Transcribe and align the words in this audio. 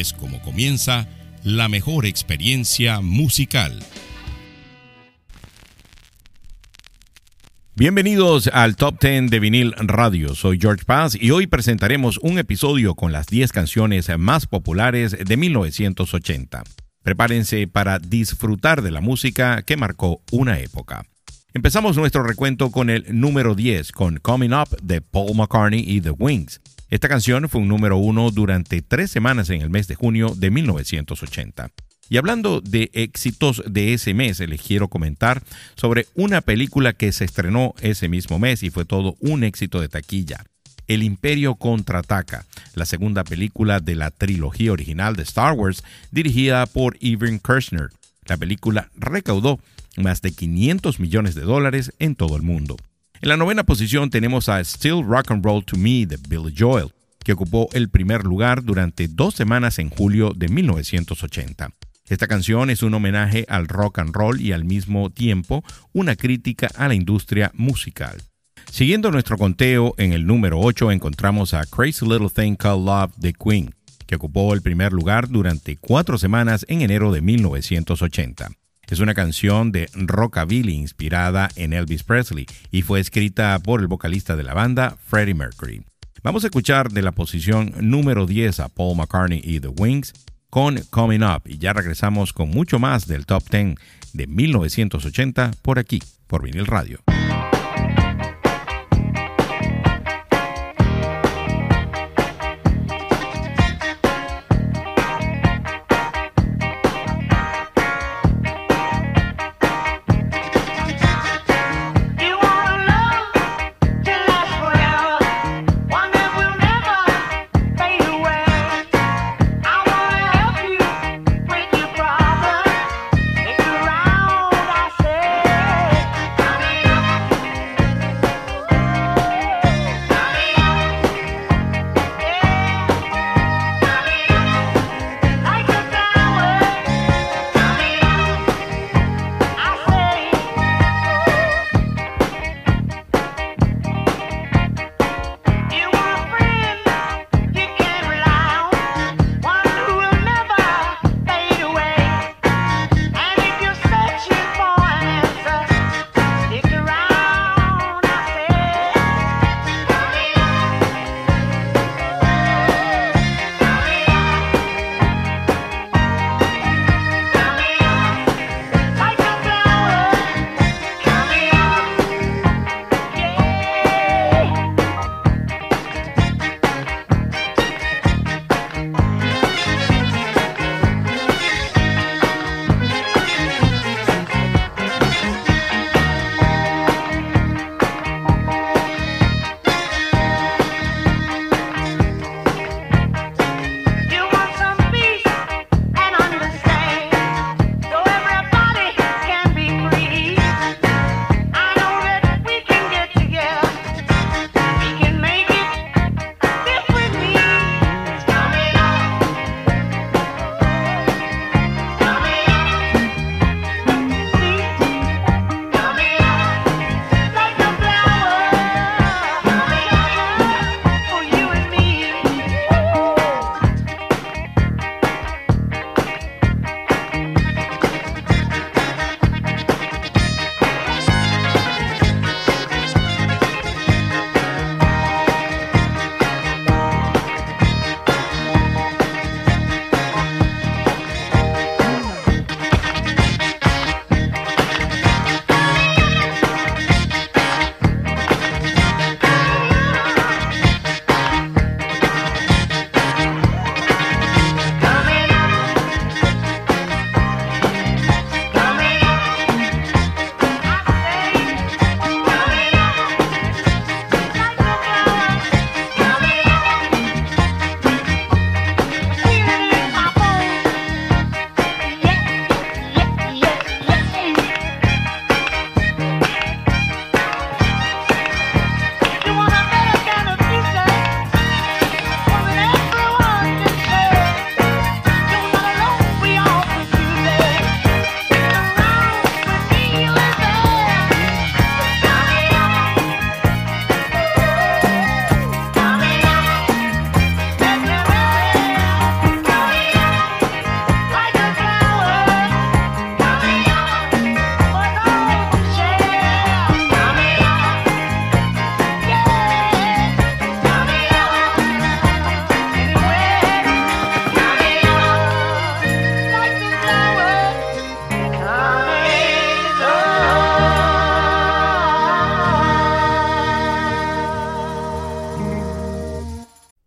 es 0.00 0.12
como 0.12 0.40
comienza 0.42 1.08
la 1.42 1.68
mejor 1.68 2.06
experiencia 2.06 3.00
musical. 3.00 3.78
Bienvenidos 7.74 8.48
al 8.48 8.76
Top 8.76 9.00
10 9.00 9.30
de 9.30 9.40
Vinil 9.40 9.74
Radio. 9.76 10.34
Soy 10.34 10.58
George 10.60 10.84
Paz 10.84 11.16
y 11.18 11.30
hoy 11.30 11.46
presentaremos 11.46 12.18
un 12.18 12.38
episodio 12.38 12.94
con 12.94 13.12
las 13.12 13.26
10 13.26 13.52
canciones 13.52 14.10
más 14.18 14.46
populares 14.46 15.16
de 15.18 15.36
1980. 15.36 16.62
Prepárense 17.02 17.68
para 17.68 17.98
disfrutar 17.98 18.82
de 18.82 18.90
la 18.90 19.00
música 19.00 19.62
que 19.62 19.76
marcó 19.76 20.20
una 20.32 20.58
época. 20.58 21.04
Empezamos 21.54 21.96
nuestro 21.96 22.22
recuento 22.22 22.70
con 22.70 22.90
el 22.90 23.06
número 23.18 23.54
10, 23.54 23.92
con 23.92 24.18
Coming 24.18 24.52
Up 24.52 24.76
de 24.82 25.00
Paul 25.00 25.36
McCartney 25.36 25.84
y 25.86 26.00
The 26.00 26.10
Wings. 26.10 26.60
Esta 26.88 27.08
canción 27.08 27.48
fue 27.48 27.60
un 27.60 27.68
número 27.68 27.96
uno 27.96 28.30
durante 28.30 28.80
tres 28.80 29.10
semanas 29.10 29.50
en 29.50 29.60
el 29.60 29.70
mes 29.70 29.88
de 29.88 29.96
junio 29.96 30.34
de 30.36 30.50
1980. 30.50 31.70
Y 32.08 32.16
hablando 32.16 32.60
de 32.60 32.90
éxitos 32.92 33.64
de 33.66 33.92
ese 33.92 34.14
mes, 34.14 34.38
les 34.38 34.62
quiero 34.62 34.86
comentar 34.86 35.42
sobre 35.74 36.06
una 36.14 36.40
película 36.42 36.92
que 36.92 37.10
se 37.10 37.24
estrenó 37.24 37.74
ese 37.80 38.08
mismo 38.08 38.38
mes 38.38 38.62
y 38.62 38.70
fue 38.70 38.84
todo 38.84 39.16
un 39.18 39.42
éxito 39.42 39.80
de 39.80 39.88
taquilla. 39.88 40.44
El 40.86 41.02
Imperio 41.02 41.56
contraataca, 41.56 42.46
la 42.76 42.86
segunda 42.86 43.24
película 43.24 43.80
de 43.80 43.96
la 43.96 44.12
trilogía 44.12 44.70
original 44.70 45.16
de 45.16 45.24
Star 45.24 45.54
Wars, 45.54 45.82
dirigida 46.12 46.64
por 46.66 46.96
Evan 47.00 47.40
Kirchner. 47.40 47.88
La 48.26 48.36
película 48.36 48.90
recaudó 48.94 49.58
más 49.96 50.22
de 50.22 50.30
500 50.30 51.00
millones 51.00 51.34
de 51.34 51.42
dólares 51.42 51.92
en 51.98 52.14
todo 52.14 52.36
el 52.36 52.42
mundo. 52.42 52.76
En 53.22 53.30
la 53.30 53.38
novena 53.38 53.64
posición 53.64 54.10
tenemos 54.10 54.50
a 54.50 54.62
Still 54.62 55.02
Rock 55.02 55.30
and 55.30 55.42
Roll 55.42 55.64
to 55.64 55.76
Me 55.76 56.04
de 56.04 56.18
Billy 56.28 56.54
Joel, 56.56 56.92
que 57.24 57.32
ocupó 57.32 57.68
el 57.72 57.88
primer 57.88 58.24
lugar 58.24 58.62
durante 58.62 59.08
dos 59.08 59.34
semanas 59.34 59.78
en 59.78 59.88
julio 59.88 60.32
de 60.36 60.48
1980. 60.48 61.70
Esta 62.08 62.28
canción 62.28 62.68
es 62.68 62.82
un 62.82 62.92
homenaje 62.92 63.46
al 63.48 63.68
rock 63.68 64.00
and 64.00 64.14
roll 64.14 64.40
y 64.40 64.52
al 64.52 64.64
mismo 64.64 65.08
tiempo 65.10 65.64
una 65.94 66.14
crítica 66.14 66.68
a 66.76 66.88
la 66.88 66.94
industria 66.94 67.50
musical. 67.54 68.22
Siguiendo 68.70 69.10
nuestro 69.10 69.38
conteo, 69.38 69.94
en 69.96 70.12
el 70.12 70.26
número 70.26 70.60
8 70.60 70.92
encontramos 70.92 71.54
a 71.54 71.64
Crazy 71.64 72.04
Little 72.06 72.28
Thing 72.28 72.54
Called 72.54 72.84
Love 72.84 73.12
de 73.16 73.32
Queen, 73.32 73.74
que 74.06 74.16
ocupó 74.16 74.52
el 74.52 74.60
primer 74.60 74.92
lugar 74.92 75.28
durante 75.28 75.76
cuatro 75.78 76.18
semanas 76.18 76.66
en 76.68 76.82
enero 76.82 77.10
de 77.12 77.22
1980. 77.22 78.50
Es 78.88 79.00
una 79.00 79.14
canción 79.14 79.72
de 79.72 79.90
rockabilly 79.94 80.74
inspirada 80.74 81.48
en 81.56 81.72
Elvis 81.72 82.04
Presley 82.04 82.46
y 82.70 82.82
fue 82.82 83.00
escrita 83.00 83.58
por 83.58 83.80
el 83.80 83.88
vocalista 83.88 84.36
de 84.36 84.44
la 84.44 84.54
banda, 84.54 84.96
Freddie 85.06 85.34
Mercury. 85.34 85.82
Vamos 86.22 86.44
a 86.44 86.46
escuchar 86.46 86.90
de 86.90 87.02
la 87.02 87.12
posición 87.12 87.72
número 87.80 88.26
10 88.26 88.60
a 88.60 88.68
Paul 88.68 88.96
McCartney 88.96 89.40
y 89.42 89.60
The 89.60 89.68
Wings 89.68 90.12
con 90.50 90.78
Coming 90.90 91.22
Up 91.22 91.42
y 91.46 91.58
ya 91.58 91.72
regresamos 91.72 92.32
con 92.32 92.50
mucho 92.50 92.78
más 92.78 93.06
del 93.08 93.26
Top 93.26 93.42
10 93.50 93.74
de 94.12 94.26
1980 94.26 95.50
por 95.62 95.78
aquí, 95.78 96.00
por 96.26 96.42
Vinil 96.42 96.66
Radio. 96.66 97.00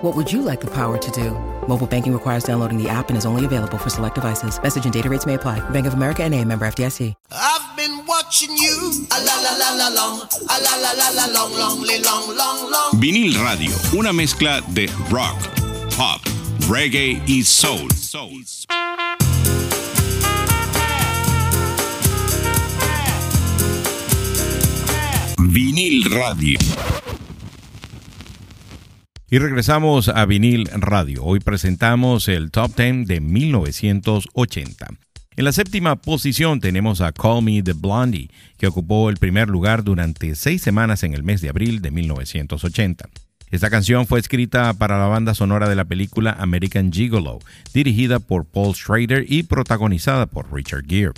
What 0.00 0.14
would 0.14 0.30
you 0.30 0.42
like 0.42 0.60
the 0.60 0.70
power 0.70 0.96
to 0.96 1.10
do? 1.10 1.32
Mobile 1.66 1.88
banking 1.88 2.12
requires 2.12 2.44
downloading 2.44 2.80
the 2.80 2.88
app 2.88 3.08
and 3.08 3.18
is 3.18 3.26
only 3.26 3.44
available 3.44 3.78
for 3.78 3.90
select 3.90 4.14
devices. 4.14 4.62
Message 4.62 4.84
and 4.84 4.94
data 4.94 5.10
rates 5.10 5.26
may 5.26 5.34
apply. 5.34 5.58
Bank 5.70 5.86
of 5.86 5.94
America 5.94 6.22
and 6.22 6.32
a 6.36 6.44
member 6.44 6.68
FDIC. 6.68 7.14
I've 7.32 7.76
been 7.76 8.06
watching 8.06 8.56
you. 8.56 8.92
A 9.10 9.18
la 9.24 9.34
la 9.42 9.56
la 9.58 9.74
la 9.74 9.88
long. 9.88 10.20
A 10.22 10.56
la 10.62 10.76
la 10.76 10.92
la 10.92 11.08
la 11.10 11.26
long, 11.32 11.52
long, 11.52 11.82
long, 11.82 12.36
long, 12.36 12.70
long. 12.70 13.00
Vinil 13.00 13.34
Radio, 13.42 13.74
una 13.92 14.12
mezcla 14.12 14.60
de 14.68 14.86
rock, 15.10 15.36
pop, 15.96 16.20
reggae 16.68 17.20
y 17.26 17.42
soul. 17.42 17.90
soul. 17.90 18.44
Vinil 25.38 26.04
Radio. 26.14 26.58
Y 29.30 29.38
regresamos 29.38 30.08
a 30.08 30.24
Vinil 30.24 30.70
Radio. 30.72 31.22
Hoy 31.22 31.40
presentamos 31.40 32.28
el 32.28 32.50
Top 32.50 32.74
10 32.74 33.06
de 33.06 33.20
1980. 33.20 34.86
En 35.36 35.44
la 35.44 35.52
séptima 35.52 35.96
posición 35.96 36.60
tenemos 36.60 37.02
a 37.02 37.12
Call 37.12 37.42
Me 37.42 37.62
the 37.62 37.74
Blondie, 37.74 38.30
que 38.56 38.66
ocupó 38.66 39.10
el 39.10 39.18
primer 39.18 39.50
lugar 39.50 39.84
durante 39.84 40.34
seis 40.34 40.62
semanas 40.62 41.02
en 41.02 41.12
el 41.12 41.24
mes 41.24 41.42
de 41.42 41.50
abril 41.50 41.82
de 41.82 41.90
1980. 41.90 43.10
Esta 43.50 43.68
canción 43.68 44.06
fue 44.06 44.18
escrita 44.18 44.72
para 44.72 44.98
la 44.98 45.08
banda 45.08 45.34
sonora 45.34 45.68
de 45.68 45.76
la 45.76 45.84
película 45.84 46.32
American 46.32 46.90
Gigolo, 46.90 47.40
dirigida 47.74 48.20
por 48.20 48.46
Paul 48.46 48.74
Schrader 48.74 49.26
y 49.28 49.42
protagonizada 49.42 50.24
por 50.24 50.50
Richard 50.50 50.86
Gere. 50.88 51.12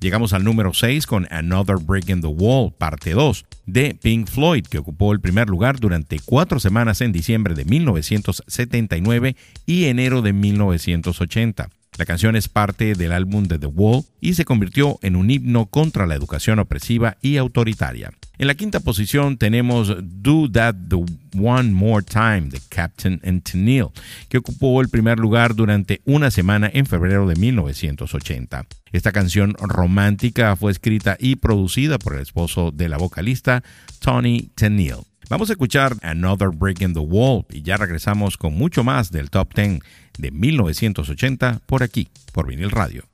Llegamos 0.00 0.32
al 0.32 0.44
número 0.44 0.74
6 0.74 1.06
con 1.06 1.26
Another 1.30 1.76
Break 1.76 2.08
in 2.08 2.20
the 2.20 2.26
Wall, 2.26 2.72
parte 2.76 3.12
2, 3.12 3.44
de 3.66 3.94
Pink 3.94 4.28
Floyd, 4.28 4.64
que 4.66 4.78
ocupó 4.78 5.12
el 5.12 5.20
primer 5.20 5.48
lugar 5.48 5.80
durante 5.80 6.18
cuatro 6.24 6.60
semanas 6.60 7.00
en 7.00 7.12
diciembre 7.12 7.54
de 7.54 7.64
1979 7.64 9.36
y 9.66 9.84
enero 9.84 10.22
de 10.22 10.32
1980. 10.32 11.68
La 11.96 12.06
canción 12.06 12.34
es 12.34 12.48
parte 12.48 12.94
del 12.94 13.12
álbum 13.12 13.44
de 13.44 13.58
The 13.58 13.66
Wall 13.66 14.02
y 14.20 14.34
se 14.34 14.44
convirtió 14.44 14.98
en 15.02 15.14
un 15.14 15.30
himno 15.30 15.66
contra 15.66 16.06
la 16.06 16.16
educación 16.16 16.58
opresiva 16.58 17.16
y 17.22 17.36
autoritaria. 17.36 18.12
En 18.36 18.48
la 18.48 18.56
quinta 18.56 18.80
posición 18.80 19.38
tenemos 19.38 19.94
Do 20.02 20.50
That 20.50 20.74
the 20.88 20.96
One 21.38 21.70
More 21.70 22.02
Time 22.02 22.48
de 22.50 22.60
Captain 22.68 23.20
and 23.24 23.44
Tennille, 23.44 23.90
que 24.28 24.38
ocupó 24.38 24.80
el 24.80 24.88
primer 24.88 25.20
lugar 25.20 25.54
durante 25.54 26.00
una 26.04 26.32
semana 26.32 26.68
en 26.72 26.84
febrero 26.84 27.28
de 27.28 27.36
1980. 27.36 28.66
Esta 28.90 29.12
canción 29.12 29.54
romántica 29.60 30.56
fue 30.56 30.72
escrita 30.72 31.16
y 31.20 31.36
producida 31.36 31.98
por 31.98 32.14
el 32.14 32.22
esposo 32.22 32.72
de 32.72 32.88
la 32.88 32.98
vocalista 32.98 33.62
Tony 34.00 34.50
Tennille. 34.56 35.04
Vamos 35.30 35.48
a 35.50 35.52
escuchar 35.52 35.94
Another 36.02 36.48
Break 36.48 36.82
in 36.82 36.92
the 36.92 36.98
Wall 36.98 37.44
y 37.50 37.62
ya 37.62 37.76
regresamos 37.76 38.36
con 38.36 38.54
mucho 38.54 38.82
más 38.82 39.12
del 39.12 39.30
Top 39.30 39.54
10 39.54 39.78
de 40.18 40.30
1980 40.32 41.60
por 41.66 41.84
aquí, 41.84 42.08
por 42.32 42.48
Vinil 42.48 42.72
Radio. 42.72 43.13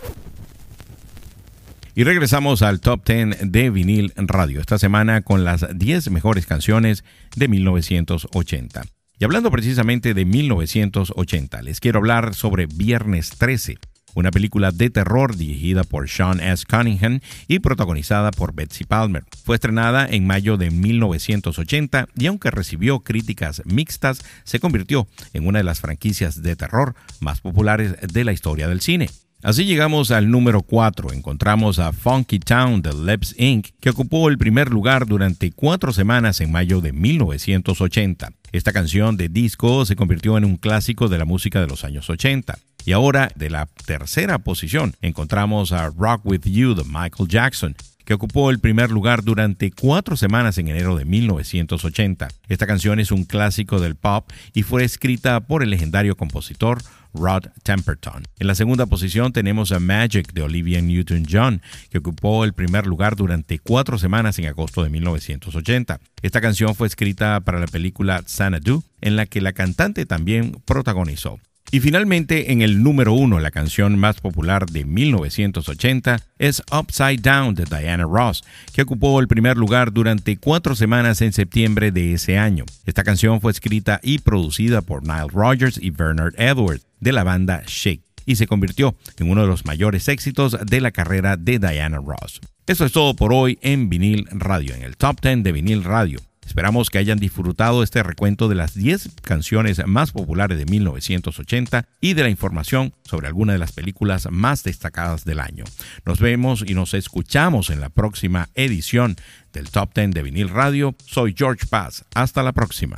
Y 2.01 2.03
regresamos 2.03 2.63
al 2.63 2.79
top 2.81 3.05
10 3.05 3.51
de 3.51 3.69
vinil 3.69 4.11
radio 4.15 4.59
esta 4.59 4.79
semana 4.79 5.21
con 5.21 5.43
las 5.43 5.67
10 5.77 6.09
mejores 6.09 6.47
canciones 6.47 7.03
de 7.35 7.47
1980. 7.47 8.81
Y 9.19 9.23
hablando 9.23 9.51
precisamente 9.51 10.15
de 10.15 10.25
1980, 10.25 11.61
les 11.61 11.79
quiero 11.79 11.99
hablar 11.99 12.33
sobre 12.33 12.65
Viernes 12.65 13.29
13, 13.37 13.77
una 14.15 14.31
película 14.31 14.71
de 14.71 14.89
terror 14.89 15.37
dirigida 15.37 15.83
por 15.83 16.09
Sean 16.09 16.39
S. 16.39 16.65
Cunningham 16.67 17.19
y 17.47 17.59
protagonizada 17.59 18.31
por 18.31 18.55
Betsy 18.55 18.83
Palmer. 18.83 19.23
Fue 19.45 19.57
estrenada 19.57 20.07
en 20.09 20.25
mayo 20.25 20.57
de 20.57 20.71
1980 20.71 22.07
y 22.17 22.25
aunque 22.25 22.49
recibió 22.49 23.01
críticas 23.01 23.61
mixtas, 23.65 24.23
se 24.43 24.59
convirtió 24.59 25.07
en 25.33 25.45
una 25.45 25.59
de 25.59 25.65
las 25.65 25.81
franquicias 25.81 26.41
de 26.41 26.55
terror 26.55 26.95
más 27.19 27.41
populares 27.41 27.95
de 28.11 28.23
la 28.23 28.33
historia 28.33 28.67
del 28.67 28.81
cine. 28.81 29.07
Así 29.43 29.65
llegamos 29.65 30.11
al 30.11 30.29
número 30.29 30.61
4. 30.61 31.13
Encontramos 31.13 31.79
a 31.79 31.93
Funky 31.93 32.37
Town 32.37 32.83
de 32.83 32.93
Lebs 32.93 33.33
Inc., 33.39 33.69
que 33.79 33.89
ocupó 33.89 34.29
el 34.29 34.37
primer 34.37 34.69
lugar 34.69 35.07
durante 35.07 35.51
cuatro 35.51 35.91
semanas 35.93 36.41
en 36.41 36.51
mayo 36.51 36.79
de 36.79 36.93
1980. 36.93 38.33
Esta 38.51 38.71
canción 38.71 39.17
de 39.17 39.29
disco 39.29 39.83
se 39.85 39.95
convirtió 39.95 40.37
en 40.37 40.45
un 40.45 40.57
clásico 40.57 41.07
de 41.07 41.17
la 41.17 41.25
música 41.25 41.59
de 41.59 41.65
los 41.65 41.83
años 41.83 42.07
80. 42.07 42.59
Y 42.85 42.91
ahora, 42.91 43.31
de 43.35 43.49
la 43.49 43.67
tercera 43.87 44.37
posición, 44.37 44.93
encontramos 45.01 45.71
a 45.71 45.89
Rock 45.89 46.23
With 46.23 46.43
You 46.43 46.75
de 46.75 46.83
Michael 46.83 47.27
Jackson, 47.27 47.75
que 48.05 48.13
ocupó 48.13 48.51
el 48.51 48.59
primer 48.59 48.91
lugar 48.91 49.23
durante 49.23 49.71
cuatro 49.71 50.17
semanas 50.17 50.59
en 50.59 50.67
enero 50.67 50.95
de 50.95 51.05
1980. 51.05 52.27
Esta 52.47 52.67
canción 52.67 52.99
es 52.99 53.11
un 53.11 53.23
clásico 53.23 53.79
del 53.79 53.95
pop 53.95 54.29
y 54.53 54.61
fue 54.61 54.83
escrita 54.83 55.39
por 55.39 55.63
el 55.63 55.71
legendario 55.71 56.15
compositor 56.15 56.83
Rod 57.13 57.47
Temperton. 57.63 58.23
En 58.39 58.47
la 58.47 58.55
segunda 58.55 58.85
posición 58.85 59.33
tenemos 59.33 59.71
a 59.71 59.79
Magic 59.79 60.33
de 60.33 60.41
Olivia 60.41 60.81
Newton-John, 60.81 61.61
que 61.89 61.97
ocupó 61.97 62.43
el 62.43 62.53
primer 62.53 62.87
lugar 62.87 63.15
durante 63.15 63.59
cuatro 63.59 63.97
semanas 63.97 64.39
en 64.39 64.45
agosto 64.45 64.83
de 64.83 64.89
1980. 64.89 65.99
Esta 66.21 66.41
canción 66.41 66.75
fue 66.75 66.87
escrita 66.87 67.39
para 67.41 67.59
la 67.59 67.67
película 67.67 68.23
Xanadu, 68.25 68.83
en 69.01 69.15
la 69.15 69.25
que 69.25 69.41
la 69.41 69.53
cantante 69.53 70.05
también 70.05 70.61
protagonizó. 70.65 71.39
Y 71.73 71.79
finalmente, 71.79 72.51
en 72.51 72.61
el 72.61 72.83
número 72.83 73.13
uno, 73.13 73.39
la 73.39 73.49
canción 73.49 73.97
más 73.97 74.19
popular 74.19 74.65
de 74.65 74.83
1980 74.83 76.19
es 76.37 76.61
Upside 76.69 77.21
Down 77.21 77.55
de 77.55 77.63
Diana 77.63 78.03
Ross, 78.03 78.43
que 78.73 78.81
ocupó 78.81 79.21
el 79.21 79.29
primer 79.29 79.55
lugar 79.55 79.93
durante 79.93 80.35
cuatro 80.35 80.75
semanas 80.75 81.21
en 81.21 81.31
septiembre 81.31 81.93
de 81.93 82.13
ese 82.13 82.37
año. 82.37 82.65
Esta 82.85 83.05
canción 83.05 83.39
fue 83.39 83.53
escrita 83.53 84.01
y 84.03 84.19
producida 84.19 84.81
por 84.81 85.03
Nile 85.03 85.29
Rodgers 85.31 85.79
y 85.81 85.91
Bernard 85.91 86.33
Edwards 86.37 86.85
de 86.99 87.13
la 87.13 87.23
banda 87.23 87.63
Shake 87.65 88.03
y 88.25 88.35
se 88.35 88.47
convirtió 88.47 88.93
en 89.17 89.31
uno 89.31 89.41
de 89.41 89.47
los 89.47 89.65
mayores 89.65 90.09
éxitos 90.09 90.57
de 90.65 90.81
la 90.81 90.91
carrera 90.91 91.37
de 91.37 91.57
Diana 91.57 91.99
Ross. 92.05 92.41
Eso 92.67 92.85
es 92.85 92.91
todo 92.91 93.15
por 93.15 93.31
hoy 93.33 93.57
en 93.61 93.89
Vinil 93.89 94.27
Radio, 94.31 94.75
en 94.75 94.83
el 94.83 94.97
Top 94.97 95.21
10 95.21 95.41
de 95.43 95.51
Vinil 95.53 95.85
Radio. 95.85 96.19
Esperamos 96.45 96.89
que 96.89 96.97
hayan 96.97 97.19
disfrutado 97.19 97.83
este 97.83 98.03
recuento 98.03 98.49
de 98.49 98.55
las 98.55 98.73
10 98.73 99.09
canciones 99.21 99.85
más 99.85 100.11
populares 100.11 100.57
de 100.57 100.65
1980 100.65 101.85
y 102.01 102.13
de 102.13 102.23
la 102.23 102.29
información 102.29 102.93
sobre 103.03 103.27
algunas 103.27 103.53
de 103.55 103.59
las 103.59 103.71
películas 103.71 104.27
más 104.31 104.63
destacadas 104.63 105.23
del 105.23 105.39
año. 105.39 105.63
Nos 106.05 106.19
vemos 106.19 106.63
y 106.67 106.73
nos 106.73 106.93
escuchamos 106.93 107.69
en 107.69 107.79
la 107.79 107.89
próxima 107.89 108.49
edición 108.55 109.15
del 109.53 109.69
Top 109.69 109.93
10 109.93 110.11
de 110.11 110.23
Vinil 110.23 110.49
Radio. 110.49 110.95
Soy 111.05 111.35
George 111.37 111.65
Paz. 111.67 112.05
Hasta 112.13 112.43
la 112.43 112.51
próxima. 112.51 112.97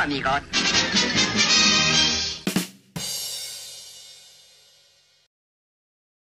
Amigos. 0.00 1.29